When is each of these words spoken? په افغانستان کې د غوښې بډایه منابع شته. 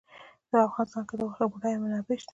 په 0.49 0.55
افغانستان 0.67 1.03
کې 1.07 1.15
د 1.17 1.21
غوښې 1.27 1.45
بډایه 1.51 1.79
منابع 1.81 2.17
شته. 2.23 2.29